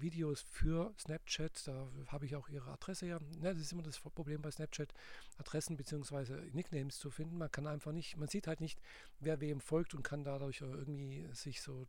Videos 0.00 0.42
für 0.42 0.94
Snapchat, 0.98 1.66
da 1.66 1.88
habe 2.08 2.26
ich 2.26 2.36
auch 2.36 2.48
ihre 2.48 2.70
Adresse 2.70 3.06
her. 3.06 3.20
Ja, 3.42 3.52
das 3.52 3.62
ist 3.62 3.72
immer 3.72 3.82
das 3.82 3.98
Problem 3.98 4.42
bei 4.42 4.50
Snapchat, 4.50 4.92
Adressen 5.38 5.76
bzw. 5.76 6.50
Nicknames 6.52 6.98
zu 6.98 7.10
finden. 7.10 7.38
Man 7.38 7.50
kann 7.50 7.66
einfach 7.66 7.92
nicht, 7.92 8.16
man 8.16 8.28
sieht 8.28 8.46
halt 8.46 8.60
nicht, 8.60 8.80
wer 9.20 9.40
wem 9.40 9.60
folgt 9.60 9.94
und 9.94 10.02
kann 10.02 10.24
dadurch 10.24 10.60
irgendwie 10.60 11.26
sich 11.32 11.62
so 11.62 11.86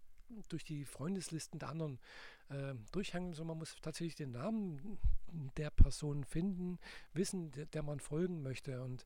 durch 0.48 0.64
die 0.64 0.86
Freundeslisten 0.86 1.60
der 1.60 1.70
anderen 1.70 2.00
äh, 2.50 2.76
durchhangeln, 2.92 3.34
sondern 3.34 3.58
man 3.58 3.60
muss 3.60 3.76
tatsächlich 3.82 4.16
den 4.16 4.32
Namen 4.32 5.00
der 5.58 5.70
Person 5.72 6.24
finden, 6.24 6.80
wissen, 7.14 7.52
der, 7.52 7.66
der, 7.66 7.84
man 7.84 8.00
folgen 8.00 8.42
möchte. 8.42 8.82
Und 8.82 9.06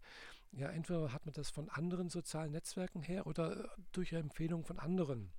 ja, 0.52 0.70
entweder 0.70 1.14
hat 1.14 1.26
man 1.26 1.34
das 1.34 1.50
von 1.50 1.70
anderen 1.70 2.10
sozialen 2.10 2.52
Netzwerken 2.52 3.02
her 3.02 3.28
oder 3.28 3.70
durch 3.92 4.14
Empfehlung 4.14 4.64
von 4.66 4.80
anderen. 4.80 5.32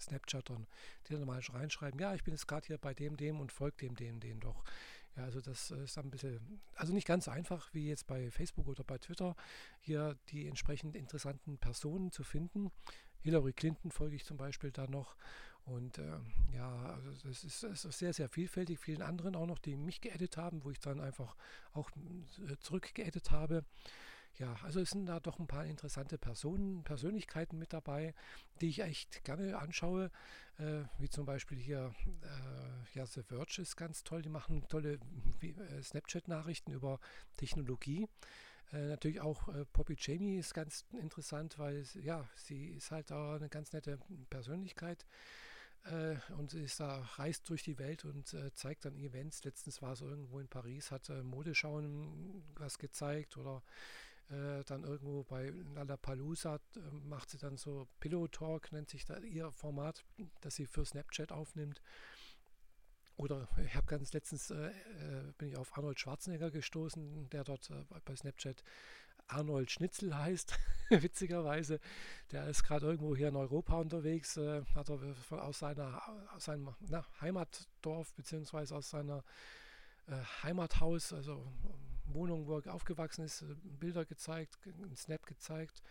Snapchattern, 0.00 0.66
die 1.06 1.14
dann 1.14 1.26
mal 1.26 1.40
reinschreiben, 1.40 1.98
ja, 2.00 2.14
ich 2.14 2.24
bin 2.24 2.34
jetzt 2.34 2.48
gerade 2.48 2.66
hier 2.66 2.78
bei 2.78 2.94
dem, 2.94 3.16
dem 3.16 3.40
und 3.40 3.52
folge 3.52 3.76
dem, 3.78 3.94
dem, 3.94 4.20
dem 4.20 4.40
doch. 4.40 4.64
Ja, 5.16 5.24
also 5.24 5.40
das 5.40 5.70
ist 5.72 5.98
ein 5.98 6.10
bisschen, 6.10 6.60
also 6.74 6.92
nicht 6.92 7.06
ganz 7.06 7.28
einfach 7.28 7.72
wie 7.74 7.88
jetzt 7.88 8.06
bei 8.06 8.30
Facebook 8.30 8.68
oder 8.68 8.84
bei 8.84 8.98
Twitter, 8.98 9.34
hier 9.80 10.16
die 10.28 10.46
entsprechend 10.46 10.94
interessanten 10.94 11.58
Personen 11.58 12.12
zu 12.12 12.22
finden. 12.22 12.70
Hillary 13.22 13.52
Clinton 13.52 13.90
folge 13.90 14.16
ich 14.16 14.24
zum 14.24 14.36
Beispiel 14.36 14.70
da 14.70 14.86
noch. 14.86 15.16
Und 15.64 15.98
äh, 15.98 16.18
ja, 16.54 16.94
also 16.94 17.10
das 17.28 17.44
ist, 17.44 17.62
das 17.62 17.84
ist, 17.84 17.98
sehr, 17.98 18.14
sehr 18.14 18.28
vielfältig. 18.28 18.78
Vielen 18.78 19.02
anderen 19.02 19.36
auch 19.36 19.46
noch, 19.46 19.58
die 19.58 19.76
mich 19.76 20.00
geedit 20.00 20.36
haben, 20.36 20.64
wo 20.64 20.70
ich 20.70 20.78
dann 20.78 21.00
einfach 21.00 21.36
auch 21.72 21.90
äh, 22.48 22.56
zurückgeedit 22.60 23.30
habe. 23.30 23.64
Ja, 24.34 24.56
also 24.62 24.80
es 24.80 24.90
sind 24.90 25.06
da 25.06 25.18
doch 25.18 25.40
ein 25.40 25.48
paar 25.48 25.64
interessante 25.66 26.16
Personen, 26.16 26.84
Persönlichkeiten 26.84 27.58
mit 27.58 27.72
dabei, 27.72 28.14
die 28.60 28.68
ich 28.68 28.80
echt 28.80 29.24
gerne 29.24 29.58
anschaue. 29.58 30.12
Äh, 30.58 30.84
wie 30.98 31.08
zum 31.08 31.26
Beispiel 31.26 31.58
hier, 31.58 31.92
äh, 32.22 32.96
ja, 32.98 33.04
The 33.04 33.22
Verge 33.22 33.62
ist 33.62 33.76
ganz 33.76 34.04
toll. 34.04 34.22
Die 34.22 34.28
machen 34.28 34.64
tolle 34.68 35.00
äh, 35.40 35.82
Snapchat-Nachrichten 35.82 36.72
über 36.72 37.00
Technologie. 37.36 38.06
Äh, 38.72 38.86
natürlich 38.88 39.20
auch 39.20 39.48
äh, 39.48 39.64
Poppy 39.72 39.96
Jamie 39.98 40.38
ist 40.38 40.54
ganz 40.54 40.84
interessant, 40.92 41.58
weil 41.58 41.84
ja, 41.94 42.28
sie 42.36 42.66
ist 42.68 42.92
halt 42.92 43.10
auch 43.10 43.34
eine 43.34 43.48
ganz 43.48 43.72
nette 43.72 43.98
Persönlichkeit 44.30 45.04
und 46.36 46.52
ist 46.52 46.80
da, 46.80 46.98
reist 47.14 47.48
durch 47.48 47.62
die 47.62 47.78
Welt 47.78 48.04
und 48.04 48.34
äh, 48.34 48.52
zeigt 48.52 48.84
dann 48.84 48.96
Events. 48.98 49.44
Letztens 49.44 49.80
war 49.80 49.92
es 49.92 50.02
irgendwo 50.02 50.38
in 50.38 50.48
Paris, 50.48 50.90
hat 50.90 51.08
äh, 51.08 51.22
Modeschauen 51.22 52.42
was 52.56 52.78
gezeigt 52.78 53.38
oder 53.38 53.62
äh, 54.30 54.64
dann 54.64 54.84
irgendwo 54.84 55.24
bei 55.24 55.48
Lollapalooza 55.74 56.60
macht 57.04 57.30
sie 57.30 57.38
dann 57.38 57.56
so 57.56 57.88
Pillow 58.00 58.28
Talk, 58.28 58.72
nennt 58.72 58.90
sich 58.90 59.04
da 59.04 59.18
ihr 59.18 59.50
Format, 59.52 60.04
das 60.40 60.56
sie 60.56 60.66
für 60.66 60.84
Snapchat 60.84 61.32
aufnimmt. 61.32 61.80
Oder 63.16 63.48
ich 63.64 63.74
habe 63.74 63.86
ganz 63.86 64.12
letztens 64.12 64.50
äh, 64.50 64.68
äh, 64.68 65.32
bin 65.38 65.48
ich 65.48 65.56
auf 65.56 65.76
Arnold 65.76 65.98
Schwarzenegger 65.98 66.50
gestoßen, 66.50 67.28
der 67.30 67.42
dort 67.42 67.68
äh, 67.70 67.84
bei 68.04 68.14
Snapchat 68.14 68.62
Arnold 69.26 69.70
Schnitzel 69.70 70.16
heißt, 70.16 70.58
witzigerweise. 70.90 71.80
Der 72.30 72.46
ist 72.46 72.64
gerade 72.64 72.86
irgendwo 72.86 73.16
hier 73.16 73.28
in 73.28 73.36
Europa 73.36 73.76
unterwegs, 73.76 74.36
äh, 74.36 74.62
hat 74.74 74.88
er 74.88 74.98
von, 75.14 75.40
aus, 75.40 75.58
seiner, 75.58 76.02
aus 76.34 76.44
seinem 76.44 76.74
na, 76.80 77.04
Heimatdorf 77.20 78.14
beziehungsweise 78.14 78.76
aus 78.76 78.90
seiner 78.90 79.24
äh, 80.06 80.16
Heimathaus, 80.42 81.12
also 81.12 81.44
Wohnung, 82.14 82.46
wo 82.46 82.58
er 82.58 82.74
aufgewachsen 82.74 83.24
ist, 83.24 83.42
äh, 83.42 83.54
Bilder 83.62 84.04
gezeigt, 84.04 84.58
einen 84.66 84.96
Snap 84.96 85.26
gezeigt 85.26 85.82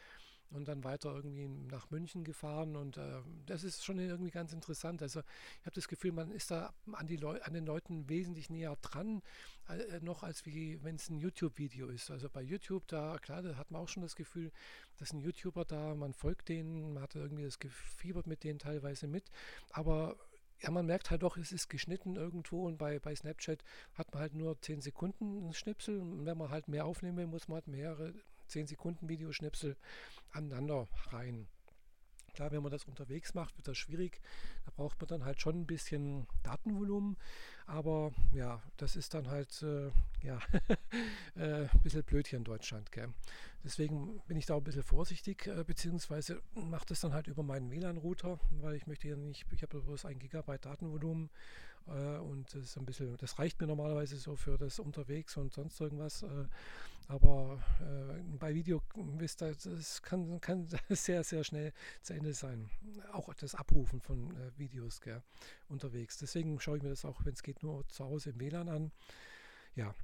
und 0.50 0.68
dann 0.68 0.84
weiter 0.84 1.14
irgendwie 1.14 1.48
nach 1.48 1.90
München 1.90 2.24
gefahren 2.24 2.76
und 2.76 2.98
äh, 2.98 3.22
das 3.46 3.64
ist 3.64 3.84
schon 3.84 4.00
irgendwie 4.00 4.32
ganz 4.32 4.54
interessant. 4.54 5.02
Also 5.02 5.20
ich 5.60 5.66
habe 5.66 5.76
das 5.76 5.88
Gefühl, 5.88 6.14
man 6.14 6.32
ist 6.32 6.52
da 6.52 6.74
an, 6.94 7.08
die 7.08 7.18
Leu 7.18 7.40
an 7.42 7.54
den 7.54 7.66
Leuten 7.66 8.08
wesentlich 8.08 8.50
näher 8.50 8.78
dran, 8.82 9.22
äh, 9.68 10.00
noch 10.02 10.24
als 10.24 10.46
wie 10.46 10.82
wenn 10.84 10.96
es 10.96 11.10
ein 11.10 11.20
YouTube-Video 11.20 11.90
ist. 11.90 12.10
Also 12.12 12.30
bei 12.30 12.42
YouTube, 12.42 12.88
da 12.88 13.18
klar, 13.20 13.42
da 13.42 13.56
hat 13.58 13.72
man 13.72 13.82
auch 13.82 13.90
schon 13.90 14.04
das 14.04 14.16
Gefühl, 14.16 14.52
dass 14.98 15.12
ein 15.12 15.20
YouTuber 15.20 15.66
da, 15.66 15.96
man 15.96 16.14
folgt 16.14 16.50
denen, 16.50 16.94
man 16.94 17.04
hat 17.04 17.16
irgendwie 17.16 17.44
das 17.44 17.60
gefiebert 17.60 18.28
mit 18.28 18.44
denen 18.44 18.60
teilweise 18.60 19.08
mit, 19.08 19.30
aber 19.72 20.16
ja, 20.60 20.72
man 20.72 20.86
merkt 20.86 21.12
halt 21.12 21.24
doch, 21.24 21.38
es 21.38 21.52
ist 21.52 21.70
geschnitten 21.70 22.16
irgendwo 22.16 22.66
und 22.66 22.78
bei, 22.78 23.00
bei 23.00 23.16
Snapchat 23.16 23.64
hat 23.94 24.12
man 24.12 24.22
halt 24.22 24.34
nur 24.34 24.60
10 24.60 24.82
Sekunden 24.82 25.54
Schnipsel 25.54 26.00
und 26.00 26.26
wenn 26.26 26.38
man 26.38 26.50
halt 26.50 26.68
mehr 26.68 26.86
aufnehmen 26.86 27.18
will, 27.18 27.28
muss 27.28 27.48
man 27.48 27.56
halt 27.56 27.68
mehrere 27.68 28.14
10 28.48 28.68
Sekunden 28.68 29.08
Videoschnipsel 29.08 29.78
aneinander 30.32 30.88
rein. 31.12 31.48
Klar, 32.38 32.51
wenn 32.51 32.62
man 32.62 32.72
das 32.72 32.86
unterwegs 32.86 33.34
macht, 33.34 33.58
wird 33.58 33.67
das 33.67 33.79
schwierig. 33.79 34.22
Da 34.63 34.72
braucht 34.75 35.01
man 35.01 35.08
dann 35.08 35.25
halt 35.25 35.41
schon 35.41 35.60
ein 35.60 35.65
bisschen 35.65 36.27
Datenvolumen. 36.44 37.17
Aber 37.65 38.12
ja, 38.32 38.62
das 38.77 38.96
ist 38.96 39.15
dann 39.15 39.27
halt 39.27 39.63
äh, 39.63 39.89
ja, 40.22 40.38
äh, 41.36 41.63
ein 41.63 41.79
bisschen 41.82 42.03
blöd 42.03 42.27
hier 42.27 42.38
in 42.38 42.44
Deutschland. 42.44 42.91
Gell? 42.91 43.10
Deswegen 43.63 44.22
bin 44.27 44.38
ich 44.38 44.46
da 44.46 44.56
ein 44.56 44.63
bisschen 44.63 44.84
vorsichtig, 44.84 45.48
äh, 45.48 45.63
beziehungsweise 45.63 46.39
mache 46.53 46.86
das 46.86 47.00
dann 47.00 47.12
halt 47.12 47.25
über 47.25 47.41
meinen 47.41 47.72
WLAN-Router, 47.72 48.39
weil 48.62 48.75
ich 48.75 48.86
möchte 48.86 49.08
hier 49.08 49.17
nicht, 49.17 49.48
ich 49.51 49.63
habe 49.63 49.82
bloß 49.82 50.06
ein 50.06 50.20
Gigabyte 50.20 50.63
Datenvolumen 50.63 51.32
äh, 51.88 52.17
und 52.20 52.53
das 52.53 52.65
ist 52.65 52.77
ein 52.77 52.86
bisschen, 52.86 53.17
das 53.17 53.39
reicht 53.39 53.60
mir 53.60 53.65
normalerweise 53.65 54.15
so 54.15 54.36
für 54.36 54.60
das 54.60 54.77
unterwegs 54.77 55.38
und 55.38 55.53
sonst 55.53 55.82
irgendwas. 55.82 56.24
Aber 57.08 57.64
äh, 57.80 58.22
bei 58.38 58.54
Video 58.54 58.82
wisst 58.96 59.42
ihr, 59.42 59.56
das 59.56 60.02
kann, 60.02 60.42
kann 60.42 60.68
sehr, 60.90 61.24
sehr 61.24 61.44
schnell 61.44 61.74
zu 62.02 62.14
Ende 62.14 62.34
sein. 62.34 62.70
Auch 63.14 63.34
das 63.34 63.56
Abrufen 63.56 64.02
von 64.02 64.36
äh, 64.36 64.58
Videos 64.58 65.00
gell, 65.00 65.24
unterwegs. 65.70 66.18
Deswegen 66.18 66.60
schaue 66.60 66.78
ich 66.78 66.84
mir 66.84 66.90
das 66.90 67.06
auch, 67.06 67.24
wenn 67.24 67.34
es 67.34 67.44
geht, 67.44 67.64
nur 67.64 67.88
zu 67.88 68.04
Hause 68.04 68.32
im 68.32 68.40
WLAN 68.40 68.68
an. 68.68 68.92
Ja, 69.76 69.96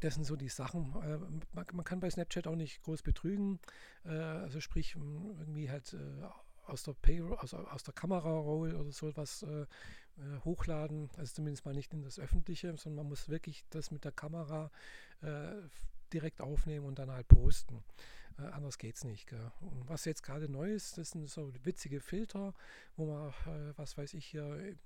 das 0.00 0.14
sind 0.14 0.24
so 0.24 0.36
die 0.36 0.50
Sachen. 0.50 0.94
Äh, 1.02 1.18
man, 1.52 1.66
man, 1.72 1.84
kann 1.84 2.00
bei 2.00 2.10
Snapchat 2.10 2.46
auch 2.46 2.56
nicht 2.56 2.82
groß 2.82 3.02
betrügen. 3.02 3.58
Äh, 4.04 4.10
also 4.10 4.60
sprich, 4.60 4.96
irgendwie 4.96 5.70
halt 5.70 5.94
äh, 5.94 6.22
aus 6.66 6.82
der 6.82 6.94
Payroll, 6.94 7.36
aus, 7.38 7.54
aus 7.54 7.82
der 7.82 7.94
Kamera-Roll 7.94 8.74
oder 8.74 8.92
so 8.92 9.08
etwas 9.08 9.42
äh, 9.42 9.62
äh, 9.62 9.66
hochladen. 10.44 11.10
Also 11.16 11.34
zumindest 11.34 11.64
mal 11.64 11.74
nicht 11.74 11.92
in 11.92 12.02
das 12.02 12.18
Öffentliche, 12.18 12.76
sondern 12.76 13.04
man 13.04 13.08
muss 13.08 13.28
wirklich 13.28 13.64
das 13.70 13.90
mit 13.90 14.04
der 14.04 14.12
Kamera 14.12 14.70
äh, 15.22 15.52
direkt 16.12 16.40
aufnehmen 16.40 16.86
und 16.86 16.98
dann 16.98 17.10
halt 17.10 17.28
posten. 17.28 17.82
Äh, 18.38 18.42
anders 18.42 18.78
geht 18.78 18.96
es 18.96 19.04
nicht. 19.04 19.26
Gell. 19.26 19.50
Und 19.60 19.88
was 19.88 20.04
jetzt 20.04 20.22
gerade 20.22 20.48
neu 20.48 20.72
ist, 20.72 20.98
das 20.98 21.10
sind 21.10 21.28
so 21.28 21.52
witzige 21.64 22.00
Filter, 22.00 22.54
wo 22.96 23.06
man, 23.06 23.30
äh, 23.46 23.72
was 23.76 23.96
weiß 23.96 24.14
ich, 24.14 24.26
hier 24.26 24.44
äh, 24.44 24.76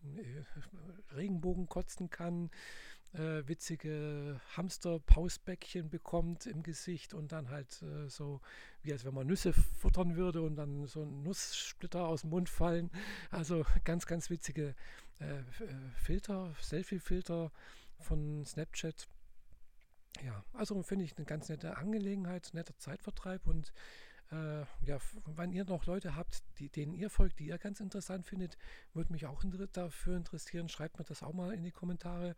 Regenbogen 1.14 1.68
kotzen 1.68 2.10
kann, 2.10 2.50
äh, 3.12 3.46
witzige 3.46 4.40
Hamster-Pausbäckchen 4.56 5.90
bekommt 5.90 6.46
im 6.46 6.62
Gesicht 6.62 7.14
und 7.14 7.32
dann 7.32 7.50
halt 7.50 7.82
äh, 7.82 8.08
so, 8.08 8.40
wie 8.82 8.92
als 8.92 9.04
wenn 9.04 9.14
man 9.14 9.26
Nüsse 9.26 9.52
futtern 9.52 10.16
würde 10.16 10.42
und 10.42 10.56
dann 10.56 10.86
so 10.86 11.04
Nusssplitter 11.04 12.06
aus 12.06 12.22
dem 12.22 12.30
Mund 12.30 12.48
fallen. 12.48 12.90
Also 13.30 13.64
ganz, 13.84 14.06
ganz 14.06 14.30
witzige 14.30 14.74
äh, 15.18 15.42
Filter, 15.96 16.54
Selfie-Filter 16.60 17.50
von 17.98 18.44
Snapchat 18.44 19.08
ja, 20.24 20.44
also 20.52 20.82
finde 20.82 21.04
ich 21.04 21.16
eine 21.16 21.24
ganz 21.24 21.48
nette 21.48 21.76
Angelegenheit, 21.76 22.50
netter 22.52 22.76
Zeitvertreib 22.76 23.46
und 23.46 23.72
äh, 24.32 24.60
ja, 24.84 24.98
wenn 25.26 25.52
ihr 25.52 25.64
noch 25.64 25.86
Leute 25.86 26.14
habt, 26.14 26.42
die, 26.58 26.68
denen 26.68 26.94
ihr 26.94 27.10
folgt, 27.10 27.38
die 27.38 27.46
ihr 27.46 27.58
ganz 27.58 27.80
interessant 27.80 28.26
findet, 28.26 28.58
würde 28.92 29.12
mich 29.12 29.26
auch 29.26 29.42
dafür 29.72 30.16
interessieren. 30.16 30.68
Schreibt 30.68 30.98
mir 30.98 31.04
das 31.04 31.22
auch 31.22 31.32
mal 31.32 31.52
in 31.52 31.64
die 31.64 31.72
Kommentare. 31.72 32.36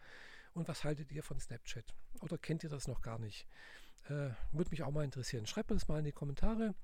Und 0.54 0.68
was 0.68 0.84
haltet 0.84 1.10
ihr 1.12 1.22
von 1.22 1.40
Snapchat? 1.40 1.94
Oder 2.20 2.38
kennt 2.38 2.62
ihr 2.64 2.70
das 2.70 2.88
noch 2.88 3.00
gar 3.00 3.18
nicht? 3.18 3.46
Äh, 4.08 4.30
würde 4.52 4.70
mich 4.70 4.82
auch 4.82 4.90
mal 4.90 5.04
interessieren. 5.04 5.46
Schreibt 5.46 5.70
mir 5.70 5.78
mal 5.88 5.98
in 5.98 6.04
die 6.04 6.12
Kommentare. 6.12 6.74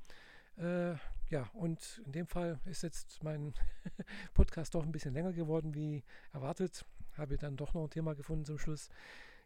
Äh, 0.56 0.94
ja, 1.28 1.48
und 1.52 2.02
in 2.06 2.12
dem 2.12 2.26
Fall 2.26 2.60
ist 2.64 2.82
jetzt 2.82 3.22
mein 3.22 3.54
Podcast 4.34 4.74
doch 4.74 4.82
ein 4.82 4.92
bisschen 4.92 5.12
länger 5.12 5.32
geworden, 5.32 5.74
wie 5.74 6.04
erwartet. 6.32 6.84
Habe 7.16 7.36
dann 7.36 7.56
doch 7.56 7.74
noch 7.74 7.84
ein 7.84 7.90
Thema 7.90 8.14
gefunden 8.14 8.44
zum 8.44 8.58
Schluss 8.58 8.88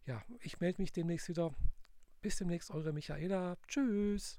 ja, 0.06 0.22
ich 0.40 0.60
melde 0.60 0.82
mich 0.82 0.92
demnächst 0.92 1.28
wieder. 1.28 1.54
Bis 2.20 2.36
demnächst, 2.36 2.70
eure 2.70 2.92
Michaela. 2.92 3.56
Tschüss. 3.68 4.38